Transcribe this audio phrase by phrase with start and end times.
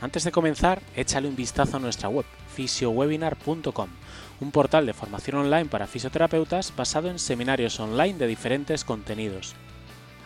[0.00, 3.88] Antes de comenzar, échale un vistazo a nuestra web, fisiowebinar.com,
[4.40, 9.54] un portal de formación online para fisioterapeutas basado en seminarios online de diferentes contenidos.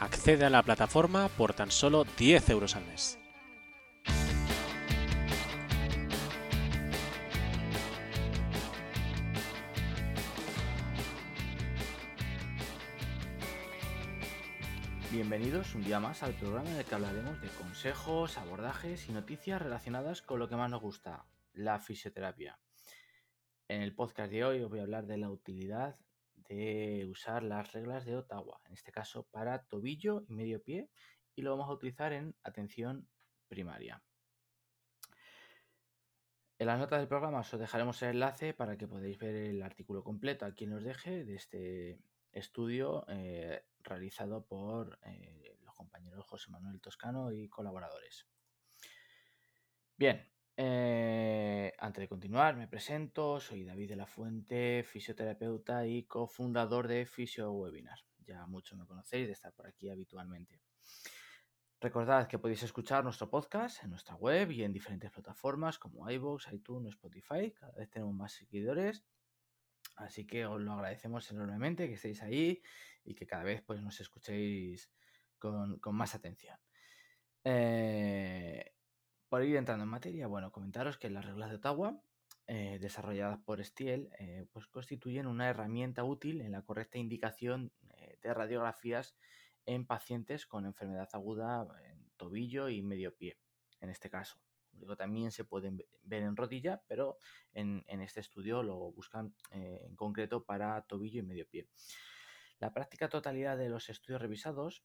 [0.01, 3.20] Accede a la plataforma por tan solo 10 euros al mes.
[15.12, 19.60] Bienvenidos un día más al programa en el que hablaremos de consejos, abordajes y noticias
[19.60, 22.60] relacionadas con lo que más nos gusta, la fisioterapia.
[23.66, 25.98] En el podcast de hoy os voy a hablar de la utilidad
[26.36, 30.88] de usar las reglas de Ottawa, en este caso para tobillo y medio pie,
[31.34, 33.08] y lo vamos a utilizar en atención
[33.48, 34.05] primaria.
[36.61, 40.05] En las notas del programa os dejaremos el enlace para que podáis ver el artículo
[40.05, 41.98] completo aquí en os deje de este
[42.31, 48.27] estudio eh, realizado por eh, los compañeros José Manuel Toscano y colaboradores.
[49.97, 56.89] Bien, eh, antes de continuar, me presento, soy David de la Fuente, fisioterapeuta y cofundador
[56.89, 57.98] de Fisio Webinar.
[58.19, 60.61] Ya muchos me conocéis de estar por aquí habitualmente.
[61.81, 66.53] Recordad que podéis escuchar nuestro podcast en nuestra web y en diferentes plataformas como iVoox,
[66.53, 67.53] iTunes, Spotify.
[67.53, 69.05] Cada vez tenemos más seguidores
[70.00, 72.62] Así que os lo agradecemos enormemente que estéis ahí
[73.05, 74.91] y que cada vez pues, nos escuchéis
[75.39, 76.56] con, más atención.
[77.45, 78.73] Eh,
[79.29, 82.03] por ir entrando en materia, bueno, comentaros que las reglas de Ottawa,
[82.47, 87.72] eh, desarrolladas por Stiel, eh, pues constituyen una herramienta útil en la correcta indicación
[88.22, 89.16] de radiografías
[89.66, 93.39] en pacientes con enfermedad aguda en tobillo y medio pie,
[93.81, 94.41] en este caso
[94.97, 97.19] también se pueden ver en rodilla, pero
[97.53, 101.69] en, este estudio lo buscan eh, en concreto para tobillo y medio pie.
[102.60, 104.84] La práctica totalidad de los estudios revisados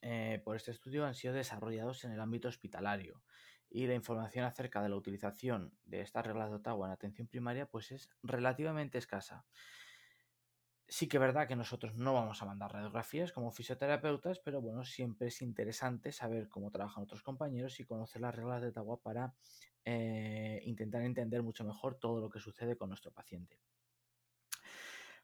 [0.00, 3.22] eh, por este estudio han sido desarrollados en el ámbito hospitalario
[3.68, 7.66] y la información acerca de la utilización de estas reglas de Ottawa en atención primaria
[7.66, 9.44] pues es relativamente escasa.
[10.88, 14.84] Sí que es verdad que nosotros no vamos a mandar radiografías como fisioterapeutas, pero bueno,
[14.84, 19.34] siempre es interesante saber cómo trabajan otros compañeros y conocer las reglas de Tawa para
[19.84, 23.58] eh, intentar entender mucho mejor todo lo que sucede con nuestro paciente.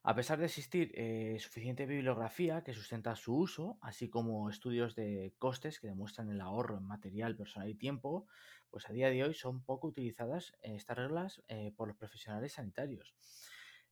[0.08, 5.34] A pesar de existir eh, suficiente bibliografía que sustenta su uso, así como estudios de
[5.36, 8.26] costes que demuestran el ahorro en material, personal y tiempo,
[8.70, 13.14] pues a día de hoy son poco utilizadas estas reglas eh, por los profesionales sanitarios.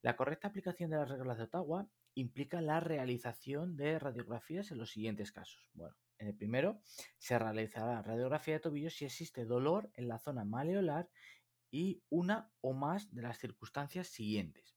[0.00, 4.92] La correcta aplicación de las reglas de Ottawa implica la realización de radiografías en los
[4.92, 5.68] siguientes casos.
[5.74, 6.80] Bueno, en el primero
[7.18, 11.10] se realizará radiografía de tobillo si existe dolor en la zona maleolar
[11.70, 14.75] y una o más de las circunstancias siguientes.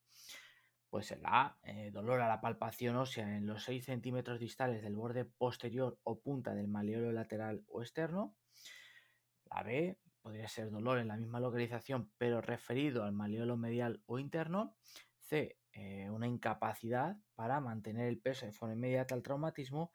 [0.89, 4.95] Pues el A, eh, dolor a la palpación ósea en los 6 centímetros distales del
[4.95, 8.35] borde posterior o punta del maleolo lateral o externo.
[9.45, 14.19] La B, podría ser dolor en la misma localización pero referido al maleolo medial o
[14.19, 14.75] interno.
[15.19, 15.57] C.
[15.73, 19.91] Eh, una incapacidad para mantener el peso de forma inmediata al traumatismo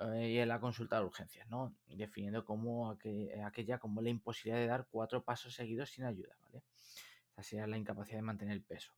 [0.00, 1.76] eh, y en la consulta de urgencias, ¿no?
[1.86, 6.36] definiendo como aquella como la imposibilidad de dar cuatro pasos seguidos sin ayuda.
[6.40, 6.64] ¿vale?
[7.30, 8.92] Esa sería la incapacidad de mantener el peso.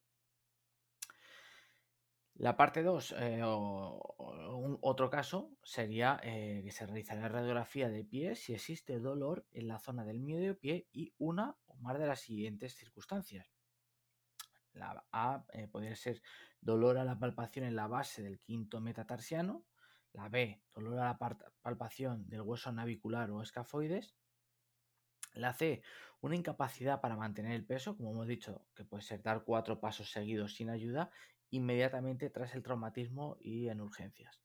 [2.39, 9.01] La parte 2, eh, otro caso, sería que se realizará radiografía de pie si existe
[9.01, 13.57] dolor en la zona del medio pie y una o más de las siguientes circunstancias.
[14.77, 16.21] La A eh, podría ser
[16.61, 19.65] dolor a la palpación en la base del quinto metatarsiano.
[20.13, 21.19] La B, dolor a la
[21.63, 24.15] palpación del hueso navicular o escafoides.
[25.33, 25.83] La C,
[26.21, 30.11] una incapacidad para mantener el peso, como hemos dicho, que puede ser dar cuatro pasos
[30.11, 31.11] seguidos sin ayuda,
[31.51, 34.41] inmediatamente tras el traumatismo y en urgencias.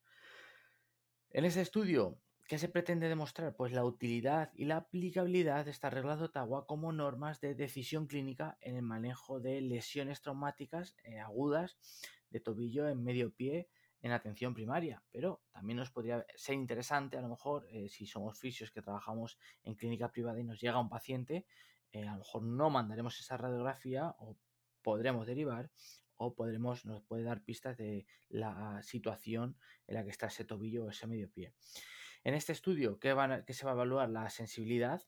[1.29, 2.19] En este estudio
[2.51, 3.55] ¿Qué se pretende demostrar?
[3.55, 8.07] Pues la utilidad y la aplicabilidad de estas reglas de Ottawa como normas de decisión
[8.07, 11.77] clínica en el manejo de lesiones traumáticas eh, agudas
[12.29, 13.69] de tobillo en medio pie
[14.01, 15.01] en atención primaria.
[15.11, 19.39] Pero también nos podría ser interesante, a lo mejor, eh, si somos fisios que trabajamos
[19.63, 21.45] en clínica privada y nos llega un paciente,
[21.93, 24.35] eh, a lo mejor no mandaremos esa radiografía o
[24.81, 25.71] podremos derivar
[26.21, 29.57] o podremos, nos puede dar pistas de la situación
[29.87, 31.53] en la que está ese tobillo o ese medio pie.
[32.23, 33.09] En este estudio, ¿qué,
[33.53, 34.09] se va a evaluar?
[34.09, 35.01] La sensibilidad,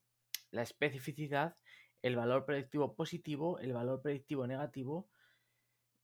[0.50, 1.56] la especificidad,
[2.02, 5.08] el valor predictivo positivo, el valor predictivo negativo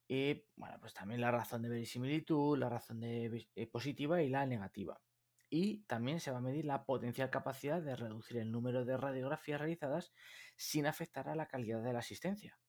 [0.07, 4.45] y, bueno, pues también la razón de verisimilitud, la razón de, eh, positiva y la
[4.45, 5.01] negativa.
[5.49, 9.59] Y también se va a medir la potencial capacidad de reducir el número de radiografías
[9.59, 10.13] realizadas
[10.55, 12.59] sin afectar a la calidad de la asistencia,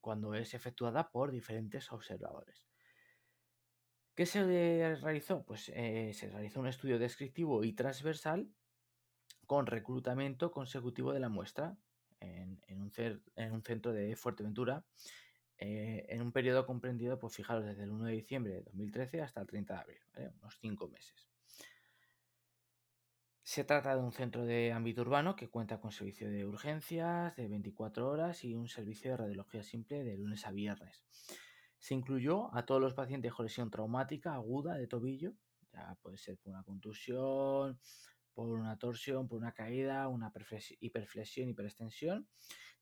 [0.00, 2.66] cuando es efectuada por diferentes observadores.
[4.14, 4.44] ¿Qué se
[4.96, 5.44] realizó?
[5.44, 8.48] Pues eh, se realizó un estudio descriptivo y transversal
[9.46, 11.76] con reclutamiento consecutivo de la muestra
[12.20, 14.84] en, un, centro de Fuerteventura
[15.56, 19.40] eh, en un periodo comprendido, pues fijaros, desde el 1 de diciembre de 2013 hasta
[19.40, 20.00] el 30 de abril,
[20.40, 21.28] unos cinco meses.
[23.50, 27.48] Se trata de un centro de ámbito urbano que cuenta con servicio de urgencias de
[27.48, 31.02] 24 horas y un servicio de radiología simple de lunes a viernes.
[31.78, 35.32] Se incluyó a todos los pacientes con lesión traumática aguda de tobillo,
[35.72, 37.80] ya puede ser por una contusión,
[38.34, 40.30] por una torsión, por una caída, una
[40.80, 42.28] hiperflexión, hiperextensión,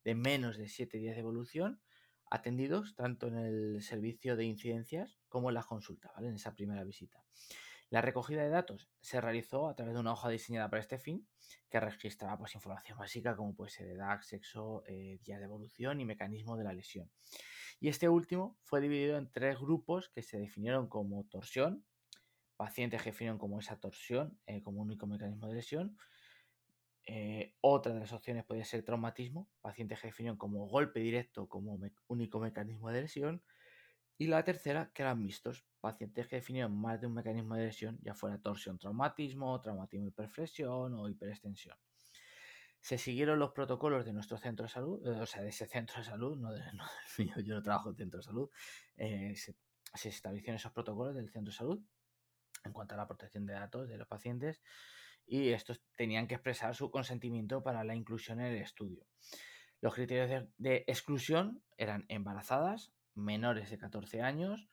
[0.03, 1.81] de menos de 7 días de evolución,
[2.29, 6.27] atendidos tanto en el servicio de incidencias como en las consultas, ¿vale?
[6.27, 7.23] en esa primera visita.
[7.89, 11.27] La recogida de datos se realizó a través de una hoja diseñada para este fin,
[11.71, 16.05] que registraba pues, información básica como puede ser edad, sexo, eh, días de evolución y
[16.05, 17.11] mecanismo de la lesión.
[17.79, 21.85] Y este último fue dividido en tres grupos que se definieron como torsión,
[22.57, 25.97] pacientes que definieron como esa torsión eh, como único mecanismo de lesión.
[27.07, 31.79] Eh, otra de las opciones podía ser traumatismo, pacientes que definieron como golpe directo como
[32.09, 33.43] único mecanismo de lesión.
[34.19, 37.99] Y la tercera, que eran mixtos, pacientes que definieron más de un mecanismo de lesión,
[38.03, 41.77] ya fuera torsión, traumatismo, traumatismo hiperflexión o hiperextensión
[42.87, 45.97] se siguieron los protocolos de nuestro centro de salud, eh, o sea, de ese centro
[45.99, 46.51] de salud, no,
[47.19, 48.49] mío, yo no trabajo en centro de salud,
[48.97, 49.57] eh, se,
[50.09, 51.83] establecieron esos protocolos del centro de salud
[52.65, 54.63] en cuanto a la protección de datos de los pacientes
[55.27, 59.05] y estos tenían que expresar su consentimiento para la inclusión en el estudio.
[59.81, 64.69] Los criterios de, exclusión eran embarazadas, menores de 14 años,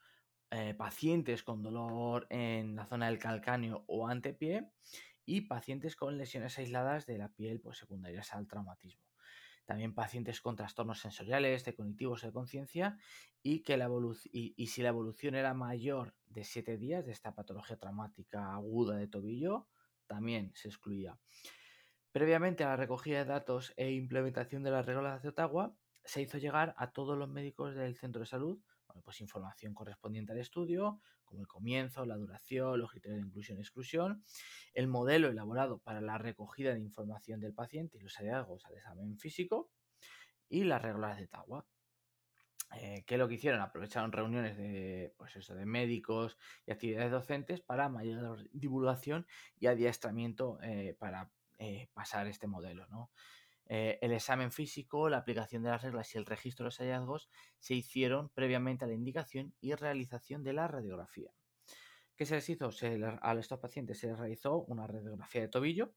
[0.52, 4.70] eh, pacientes con dolor en la zona del calcáneo o antepié
[5.26, 9.02] y pacientes con lesiones aisladas de la piel pues, secundarias al traumatismo.
[9.66, 12.98] También pacientes con trastornos sensoriales, de cognitivos o de conciencia
[13.42, 13.90] y, que la
[14.32, 18.98] y, y, si la evolución era mayor de 7 días de esta patología traumática aguda
[18.98, 19.68] de tobillo,
[20.06, 21.18] también se excluía.
[22.12, 25.76] Previamente a la recogida de datos e implementación de las reglas de Ottawa,
[26.06, 28.60] se hizo llegar a todos los médicos del centro de salud
[29.02, 33.62] pues información correspondiente al estudio, como el comienzo, la duración, los criterios de inclusión y
[33.62, 34.24] exclusión,
[34.74, 39.18] el modelo elaborado para la recogida de información del paciente y los hallazgos al examen
[39.18, 39.72] físico
[40.50, 41.66] y las reglas de TAWA.
[42.76, 43.62] Eh, ¿Qué es lo que hicieron?
[43.62, 49.28] Aprovecharon reuniones de, pues eso, de médicos y actividades docentes para mayor divulgación
[49.60, 52.88] y adiestramiento eh, para eh, pasar este modelo.
[52.88, 53.12] ¿no?
[53.68, 57.30] Eh, el examen físico, la aplicación de las reglas y el registro de los hallazgos
[57.60, 61.34] se hicieron previamente a la indicación y realización de la radiografía.
[62.16, 62.70] ¿Qué se les hizo?
[63.22, 65.94] a estos pacientes se les realizó una radiografía de tobillo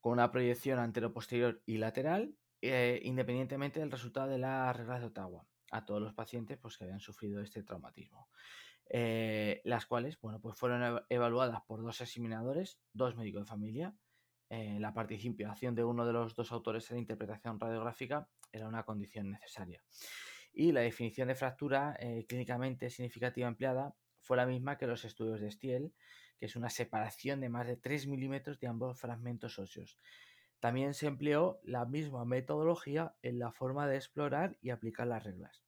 [0.00, 5.46] con una proyección antero-posterior y lateral, eh, independientemente del resultado de la regla de Ottawa,
[5.70, 8.28] a todos los pacientes pues, que habían sufrido este traumatismo.
[8.90, 13.94] Eh, las cuales bueno, pues fueron evaluadas por dos examinadores, dos médicos de familia,
[14.50, 18.84] eh, la participación de uno de los dos autores en la interpretación radiográfica era una
[18.84, 19.82] condición necesaria.
[20.52, 25.40] Y la definición de fractura eh, clínicamente significativa empleada fue la misma que los estudios
[25.40, 25.92] de Stiel,
[26.38, 29.98] que es una separación de más de 3 milímetros de ambos fragmentos óseos.
[30.60, 35.62] También se empleó la misma metodología en la forma de explorar y aplicar las reglas.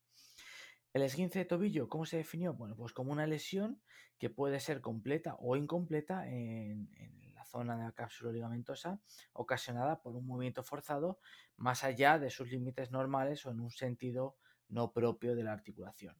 [0.92, 2.54] El esguince de tobillo, ¿cómo se definió?
[2.54, 3.80] Bueno, pues como una lesión
[4.18, 9.00] que puede ser completa o incompleta en, en zona de la cápsula ligamentosa
[9.32, 11.18] ocasionada por un movimiento forzado
[11.56, 14.36] más allá de sus límites normales o en un sentido
[14.68, 16.16] no propio de la articulación.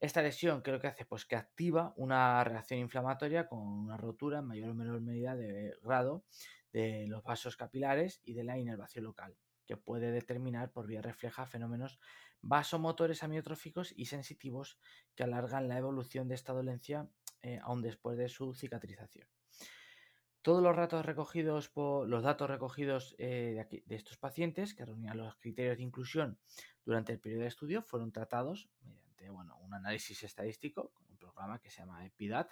[0.00, 1.04] Esta lesión, ¿qué es lo que hace?
[1.04, 5.74] Pues que activa una reacción inflamatoria con una rotura en mayor o menor medida de
[5.82, 6.24] grado
[6.72, 11.46] de los vasos capilares y de la inervación local, que puede determinar por vía refleja
[11.46, 11.98] fenómenos
[12.42, 14.78] vasomotores amiotróficos y sensitivos
[15.14, 17.08] que alargan la evolución de esta dolencia
[17.40, 19.26] eh, aún después de su cicatrización.
[20.44, 25.78] Todos los datos recogidos, por, los datos recogidos de, estos pacientes que reunían los criterios
[25.78, 26.38] de inclusión
[26.84, 31.62] durante el periodo de estudio fueron tratados mediante bueno, un análisis estadístico con un programa
[31.62, 32.50] que se llama EPIDAT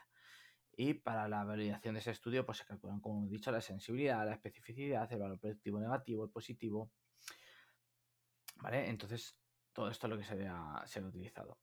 [0.75, 4.25] y para la validación de ese estudio pues se calculan, como he dicho, la sensibilidad,
[4.25, 6.91] la especificidad, el valor predictivo negativo, el positivo.
[8.57, 8.89] ¿Vale?
[8.89, 9.37] Entonces,
[9.75, 11.59] todo esto es lo que se había, se había utilizado.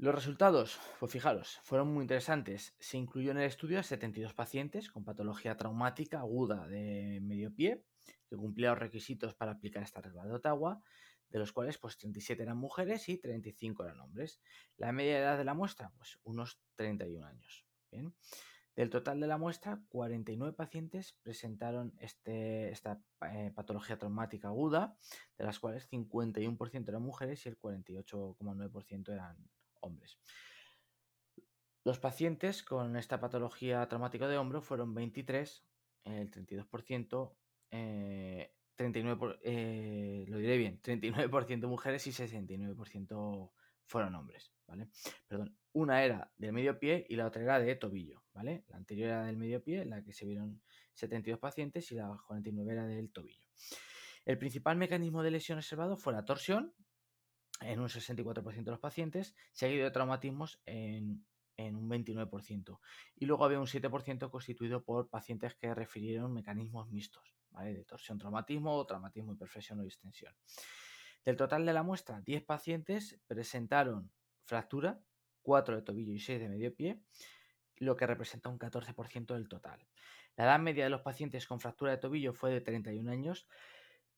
[0.00, 2.72] Los resultados, pues fijaros, fueron muy interesantes.
[2.78, 7.82] Se incluyó en el estudio a 72 pacientes con patología traumática aguda de medio pie
[8.28, 10.80] que cumplían los requisitos para aplicar esta regla de Ottawa,
[11.30, 14.40] de los cuales pues 37 eran mujeres y 35 eran hombres.
[14.76, 17.66] La media edad de la muestra, pues unos 31 años.
[17.90, 18.14] Bien.
[18.76, 23.02] Del total de la muestra, 49 pacientes presentaron este, esta
[23.32, 24.96] eh, patología traumática aguda,
[25.36, 29.36] de las cuales 51% eran mujeres y el 48,9% eran
[29.80, 30.18] hombres.
[31.84, 35.64] Los pacientes con esta patología traumática de hombro fueron 23,
[36.04, 37.34] el 32%,
[37.70, 43.52] 39, eh, lo diré bien, 39% mujeres y 69%
[43.86, 44.88] fueron hombres, ¿vale?
[45.26, 48.64] Perdón, una era del medio pie y la otra era de tobillo, ¿vale?
[48.68, 50.62] La anterior era del medio pie, en la que se vieron
[50.94, 53.46] 72 pacientes y la 49 era del tobillo.
[54.24, 56.74] El principal mecanismo de lesión observado fue la torsión,
[57.60, 61.24] en un 64% de los pacientes, seguido de traumatismos en,
[61.56, 62.78] un 29%.
[63.16, 67.34] Y luego había un 7% constituido por pacientes que refirieron mecanismos mixtos.
[67.60, 70.32] De torsión, traumatismo, traumatismo, imperfección o extensión.
[71.24, 74.12] Del total de la muestra, 10 pacientes presentaron
[74.44, 75.00] fractura,
[75.42, 77.02] 4 de tobillo y 6 de medio pie,
[77.76, 79.86] lo que representa un 14% del total.
[80.36, 83.48] La edad media de los pacientes con fractura de tobillo fue de 31 años,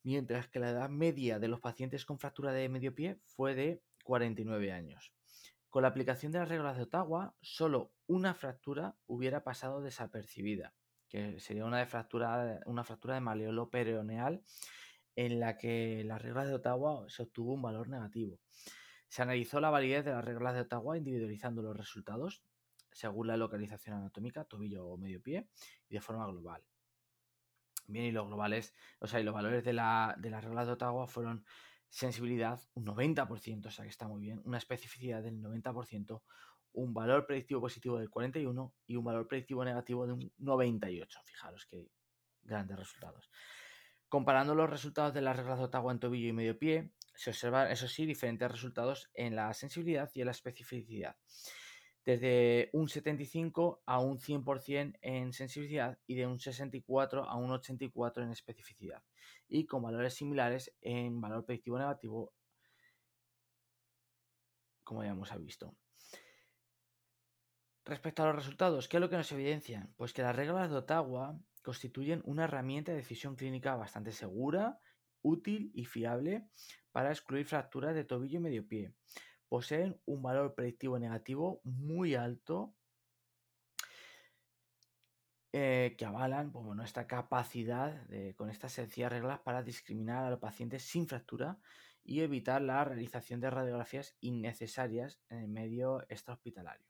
[0.02, 3.82] mientras que la edad media de los pacientes con fractura de medio pie fue de
[4.04, 5.12] 49 años.
[5.68, 10.74] Con la aplicación de las reglas de Ottawa, solo una fractura hubiera pasado desapercibida,
[11.08, 14.42] que sería una, fractura, una fractura de maleolo peroneal
[15.16, 18.40] en la que las reglas de Ottawa se obtuvo un valor negativo.
[19.08, 22.42] Se analizó la validez de las reglas de Ottawa individualizando los resultados
[22.92, 25.48] según la localización anatómica, tobillo o medio pie,
[25.88, 26.62] y de forma global.
[27.86, 30.72] Bien, y los globales, o sea, y los valores de, la, de las reglas de
[30.72, 31.44] Ottawa fueron
[31.88, 36.22] sensibilidad un 90%, o sea que está muy bien, una especificidad del 90%,
[36.72, 41.20] un valor predictivo positivo del 41 y un valor predictivo negativo de un 98.
[41.24, 41.90] Fijaros que
[42.42, 43.30] grandes resultados.
[44.08, 47.70] Comparando los resultados de las reglas de Ottawa en tobillo y medio pie, se observan,
[47.70, 51.16] eso sí, diferentes resultados en la sensibilidad y en la especificidad
[52.04, 58.24] desde un 75 a un 100% en sensibilidad y de un 64 a un 84
[58.24, 59.02] en especificidad,
[59.48, 62.32] y con valores similares en valor predictivo negativo,
[64.82, 65.76] como ya hemos visto.
[67.84, 69.92] Respecto a los resultados, ¿qué es lo que nos evidencian?
[69.96, 74.80] Pues que las reglas de Ottawa constituyen una herramienta de decisión clínica bastante segura,
[75.22, 76.48] útil y fiable
[76.92, 78.94] para excluir fracturas de tobillo y medio pie
[79.50, 82.72] poseen un valor predictivo negativo muy alto
[85.52, 90.84] eh, que avalan pues, nuestra capacidad con estas sencillas reglas para discriminar a los pacientes
[90.84, 91.58] sin fractura
[92.04, 96.86] y evitar la realización de radiografías innecesarias en el medio extrahospitalario.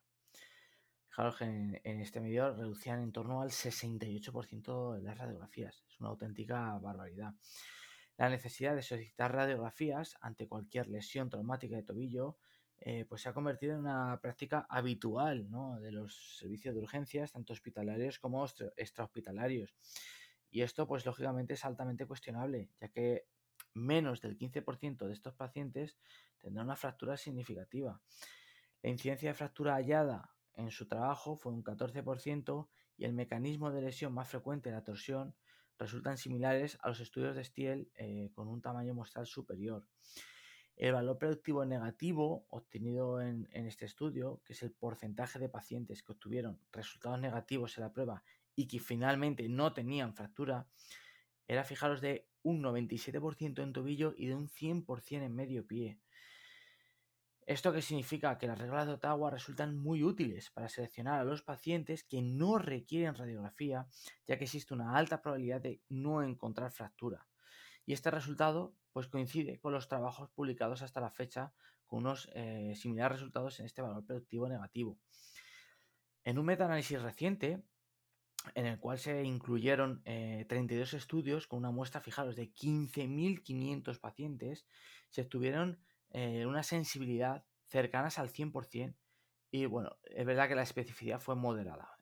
[1.09, 5.83] Fijaros que en, en este medio reducían en torno al 68% de las radiografías.
[5.89, 7.35] Es una auténtica barbaridad.
[8.21, 12.37] La necesidad de solicitar radiografías ante cualquier lesión traumática de tobillo
[12.81, 15.49] eh, pues se ha convertido en una práctica habitual
[15.81, 18.47] de los servicios de urgencias, tanto hospitalarios como
[18.77, 19.75] extrahospitalarios.
[20.51, 23.27] Y esto, pues lógicamente, es altamente cuestionable, ya que
[23.75, 25.99] menos del 15% de estos pacientes
[26.39, 28.01] tendrán una fractura significativa.
[28.83, 33.83] La incidencia de fractura hallada en su trabajo fue un 14% y el mecanismo de
[33.83, 35.35] lesión más frecuente, la torsión,
[35.79, 39.87] resultan similares a los estudios de Stiel eh, con un tamaño muestral superior.
[40.81, 46.13] El valor productivo negativo obtenido en, este estudio, que es el porcentaje de pacientes que
[46.13, 48.25] obtuvieron resultados negativos en la prueba
[48.57, 50.67] y que finalmente no tenían fractura,
[51.47, 55.99] era, fijaros, de un 97% en tobillo y de un 100% en medio pie.
[57.45, 58.39] ¿Esto qué significa?
[58.39, 62.57] Que las reglas de Ottawa resultan muy útiles para seleccionar a los pacientes que no
[62.57, 63.87] requieren radiografía,
[64.27, 67.30] ya que existe una alta probabilidad de no encontrar fractura.
[67.91, 71.53] Y este resultado pues coincide con los trabajos publicados hasta la fecha
[71.89, 74.97] con unos eh, similares resultados en este valor productivo negativo.
[76.23, 77.65] En un metaanálisis reciente,
[78.55, 84.69] en el cual se incluyeron 32 eh, estudios con una muestra, fijaros, de 15.500 pacientes,
[85.09, 85.81] se obtuvieron
[86.11, 88.95] eh, una sensibilidad cercanas al 100%
[89.51, 91.99] y bueno, es verdad que la especificidad fue moderada,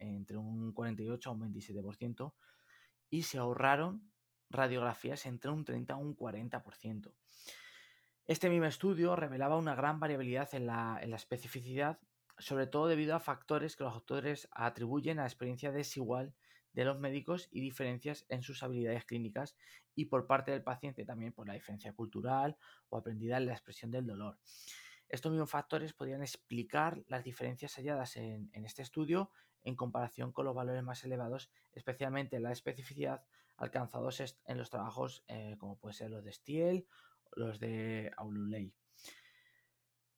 [0.00, 2.34] entre un 48 a un 27%,
[3.08, 4.12] y se ahorraron
[4.50, 7.12] radiografías entre un 30 a un 40%.
[8.26, 11.98] Este mismo estudio revelaba una gran variabilidad en la, especificidad,
[12.38, 16.34] sobre todo debido a factores que los autores atribuyen a la experiencia desigual
[16.72, 19.56] de los médicos y diferencias en sus habilidades clínicas
[19.94, 22.56] y por parte del paciente también por la diferencia cultural
[22.88, 24.38] o aprendida en la expresión del dolor.
[25.08, 29.30] Estos mismos factores podrían explicar las diferencias halladas en, este estudio
[29.64, 33.24] en comparación con los valores más elevados, especialmente la especificidad
[33.56, 36.86] alcanzados en los trabajos eh, como puede ser los de Stiel
[37.24, 38.72] o los de Aululey.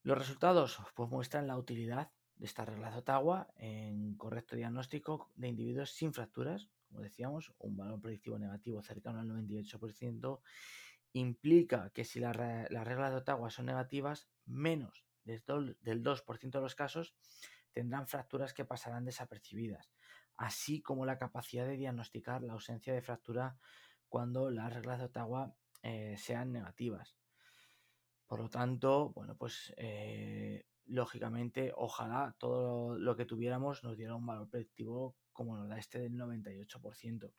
[0.02, 5.48] Los resultados pues, muestran la utilidad de esta regla de Ottawa en correcto diagnóstico de
[5.48, 10.40] individuos sin fracturas, como decíamos, un valor predictivo negativo cercano al 98%
[11.12, 17.14] implica que si las reglas de Ottawa son negativas, menos del 2% de los casos
[17.76, 19.92] tendrán fracturas que pasarán desapercibidas,
[20.38, 23.58] así como la capacidad de diagnosticar la ausencia de fractura
[24.08, 27.18] cuando las reglas de Ottawa eh, sean negativas.
[28.26, 34.24] Por lo tanto, bueno, pues eh, lógicamente, ojalá todo lo que tuviéramos nos diera un
[34.24, 37.30] valor predictivo como nos da este del 98%.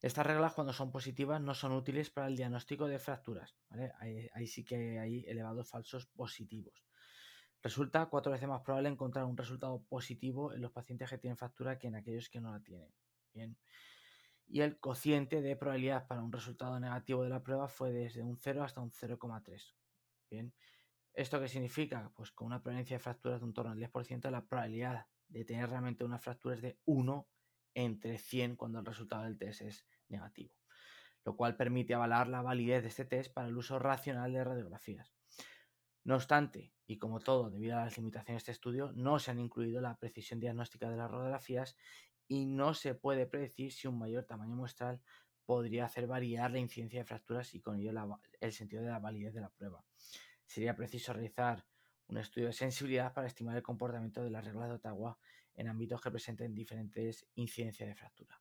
[0.00, 3.54] Estas reglas cuando son positivas no son útiles para el diagnóstico de fracturas.
[4.00, 6.82] Ahí, sí que hay elevados falsos positivos.
[7.62, 11.78] Resulta cuatro veces más probable encontrar un resultado positivo en los pacientes que tienen fractura
[11.78, 12.92] que en aquellos que no la tienen.
[13.32, 13.56] Bien.
[14.48, 18.36] Y el cociente de probabilidad para un resultado negativo de la prueba fue desde un
[18.36, 19.74] 0 hasta un 0,3.
[20.28, 20.52] Bien.
[21.14, 22.10] ¿Esto qué significa?
[22.16, 25.68] Pues con una prevalencia de fracturas de un torno al 10%, la probabilidad de tener
[25.70, 27.28] realmente una fractura es de 1
[27.74, 30.54] entre 100 cuando el resultado del test es negativo,
[31.24, 35.14] lo cual permite avalar la validez de este test para el uso racional de radiografías.
[36.04, 39.38] No obstante, y como todo, debido a las limitaciones de este estudio, no se han
[39.38, 41.76] incluido la precisión diagnóstica de las radiografías
[42.26, 45.00] y no se puede predecir si un mayor tamaño muestral
[45.44, 47.92] podría hacer variar la incidencia de fracturas y con ello
[48.40, 49.84] el sentido de la validez de la prueba.
[50.46, 51.64] Sería preciso realizar
[52.08, 55.18] un estudio de sensibilidad para estimar el comportamiento de las reglas de Ottawa
[55.54, 58.40] en ámbitos que presenten diferentes incidencias de fractura.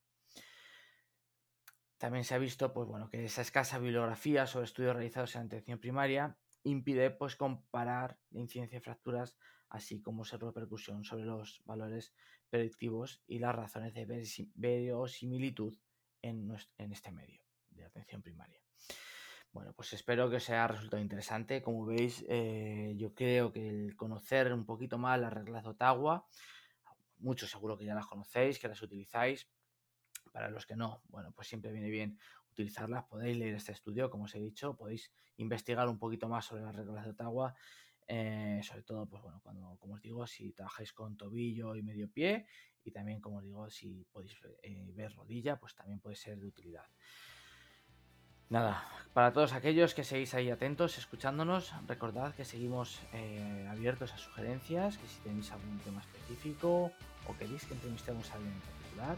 [1.98, 5.80] También se ha visto pues, bueno, que esa escasa bibliografía sobre estudios realizados en atención
[5.80, 9.38] primaria impide pues, comparar la incidencia de fracturas,
[9.70, 12.14] así como su repercusión sobre los valores
[12.50, 15.78] predictivos y las razones de verosimilitud
[16.22, 17.42] en, en este medio
[17.72, 18.62] de atención primaria.
[19.54, 21.62] Bueno, pues espero que os haya resultado interesante.
[21.62, 26.26] Como veis, eh, yo creo que el conocer un poquito más las reglas de Ottawa,
[27.18, 29.50] muchos seguro que ya las conocéis, que las utilizáis.
[30.32, 32.18] Para los que no, bueno, pues siempre viene bien
[32.62, 33.06] utilizarlas.
[33.06, 36.76] Podéis leer este estudio, como os he dicho, podéis investigar un poquito más sobre las
[36.76, 37.56] reglas de Ottawa.
[38.08, 42.10] Eh, sobre todo, pues bueno, cuando, como os digo, si trabajáis con tobillo y medio
[42.12, 42.46] pie,
[42.84, 46.48] y también, como os digo, si podéis eh, ver rodilla, pues también puede ser de
[46.48, 46.86] utilidad.
[48.50, 54.18] Nada, para todos aquellos que seguís ahí atentos, escuchándonos, recordad que seguimos eh, abiertos a
[54.18, 56.92] sugerencias, que si tenéis algún tema específico
[57.28, 59.16] o queréis que entrevistemos a alguien en particular,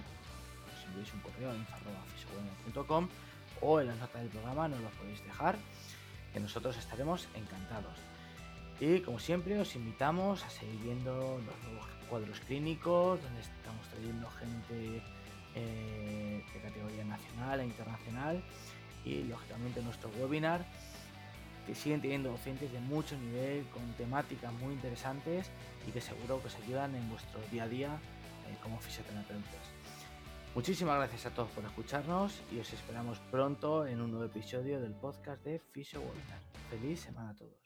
[0.69, 3.09] os enviéis un correo a info.fisobueno.com
[3.63, 5.55] o en las notas del programa nos lo podéis dejar,
[6.33, 7.97] que nosotros estaremos encantados.
[8.79, 14.29] Y como siempre os invitamos a seguir viendo los nuevos cuadros clínicos, donde estamos trayendo
[14.31, 15.01] gente
[15.55, 18.43] eh, de categoría nacional e internacional
[19.05, 20.65] y lógicamente nuestro webinar
[21.65, 25.49] que siguen teniendo docentes de mucho nivel con temáticas muy interesantes
[25.87, 27.87] y que seguro que os ayudan en vuestro día a día
[28.49, 29.72] eh, como fisioterapeutas.
[30.55, 34.93] Muchísimas gracias a todos por escucharnos y os esperamos pronto en un nuevo episodio del
[34.93, 35.99] podcast de Fisio.
[36.69, 37.62] Feliz semana a todos.